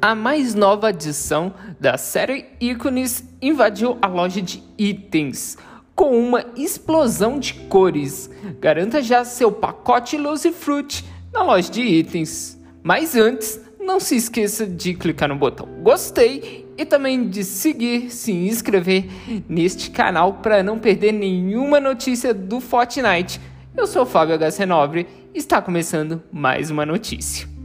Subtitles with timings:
[0.00, 5.58] A mais nova adição da série Ícones invadiu a loja de itens
[5.92, 8.30] com uma explosão de cores.
[8.60, 12.56] Garanta já seu pacote Lucy Fruit na loja de itens.
[12.80, 18.30] Mas antes, não se esqueça de clicar no botão gostei e também de seguir, se
[18.30, 19.06] inscrever
[19.48, 23.40] neste canal para não perder nenhuma notícia do Fortnite.
[23.76, 27.57] Eu sou o Fábio HC Nobre e está começando mais uma notícia.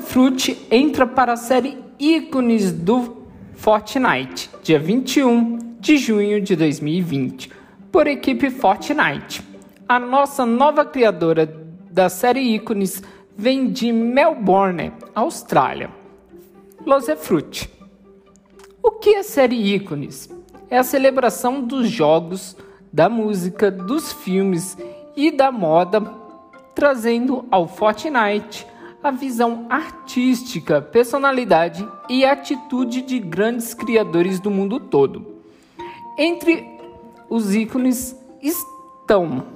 [0.00, 3.18] Fruit entra para a série Ícones do
[3.54, 7.52] Fortnite, dia 21 de junho de 2020,
[7.92, 9.42] por equipe Fortnite.
[9.86, 11.54] A nossa nova criadora
[11.90, 13.02] da série Ícones
[13.36, 15.90] vem de Melbourne, Austrália.
[17.18, 17.70] Fruit.
[18.82, 20.30] O que é série Ícones?
[20.70, 22.56] É a celebração dos jogos,
[22.90, 24.78] da música, dos filmes
[25.14, 26.00] e da moda,
[26.74, 28.66] trazendo ao Fortnite
[29.08, 35.40] a visão artística, personalidade e atitude de grandes criadores do mundo todo.
[36.18, 36.62] Entre
[37.30, 39.46] os ícones estão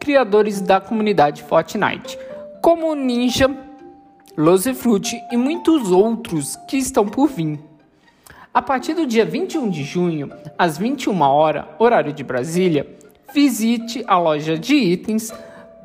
[0.00, 2.18] criadores da comunidade Fortnite,
[2.60, 3.48] como Ninja,
[4.36, 7.60] Losefruit e muitos outros que estão por vir.
[8.52, 12.88] A partir do dia 21 de junho, às 21 horas, horário de Brasília,
[13.32, 15.32] visite a loja de itens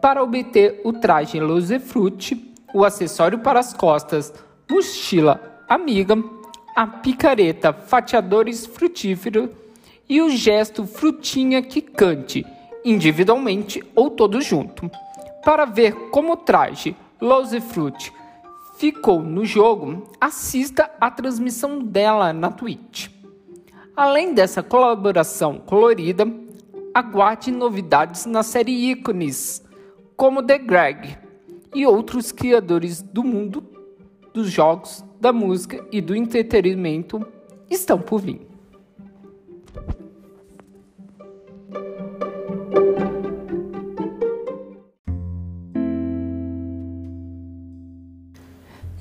[0.02, 4.34] para obter o traje Losefruit o acessório para as costas,
[4.70, 6.16] mochila amiga,
[6.76, 9.50] a picareta fatiadores frutífero
[10.10, 12.46] e o gesto frutinha que cante,
[12.84, 14.90] individualmente ou todo junto.
[15.44, 18.12] Para ver como o traje Lose Fruit
[18.78, 23.10] ficou no jogo, assista a transmissão dela na Twitch.
[23.96, 26.26] Além dessa colaboração colorida,
[26.94, 29.64] aguarde novidades na série Ícones,
[30.18, 31.18] como The Greg,
[31.74, 33.64] e outros criadores do mundo
[34.34, 37.26] dos jogos, da música e do entretenimento
[37.70, 38.42] estão por vir.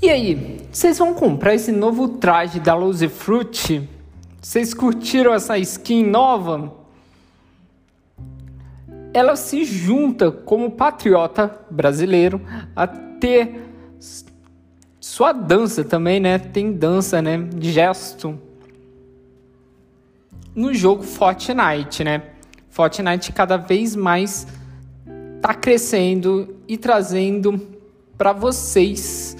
[0.01, 3.89] E aí, vocês vão comprar esse novo traje da Lucy Fruit?
[4.41, 6.82] Vocês curtiram essa skin nova?
[9.13, 12.41] Ela se junta como patriota brasileiro
[12.75, 13.63] a ter
[15.01, 16.39] sua dança também, né?
[16.39, 17.39] Tem dança, né?
[17.39, 18.39] De gesto
[20.55, 22.23] no jogo Fortnite, né?
[22.69, 24.47] Fortnite cada vez mais
[25.41, 27.61] tá crescendo e trazendo
[28.17, 29.37] para vocês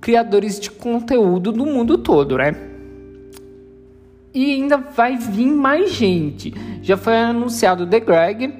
[0.00, 2.71] criadores de conteúdo do mundo todo, né?
[4.34, 6.54] E ainda vai vir mais gente.
[6.82, 8.54] Já foi anunciado The Greg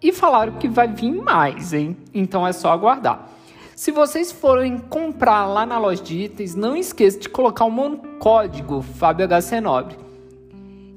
[0.00, 1.96] e falaram que vai vir mais, hein?
[2.14, 3.28] Então é só aguardar.
[3.74, 7.96] Se vocês forem comprar lá na loja de itens, não esqueça de colocar o meu
[8.18, 9.96] código FábioHC9.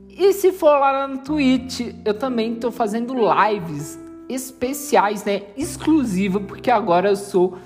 [0.09, 5.44] E se for lá no Twitch, eu também estou fazendo lives especiais, né?
[5.58, 7.58] Exclusiva, porque agora eu sou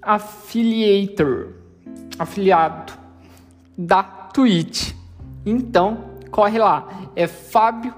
[0.00, 1.48] affiliator,
[2.18, 2.92] afiliado
[3.76, 4.92] da Twitch.
[5.44, 7.10] Então, corre lá.
[7.14, 7.94] É Fábio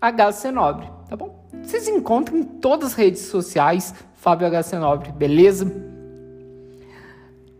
[0.00, 1.48] HC Nobre, tá bom?
[1.62, 5.70] Vocês encontram em todas as redes sociais Fábio HC Nobre, beleza?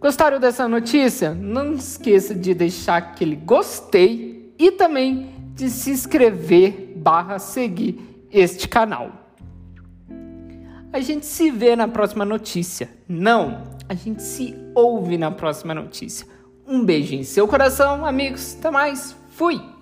[0.00, 1.34] Gostaram dessa notícia?
[1.34, 9.10] Não esqueça de deixar aquele gostei e também de se inscrever barra seguir este canal.
[10.92, 12.88] A gente se vê na próxima notícia.
[13.08, 16.26] Não, a gente se ouve na próxima notícia.
[16.66, 18.56] Um beijo em seu coração, amigos.
[18.58, 19.17] Até mais.
[19.38, 19.77] Fui!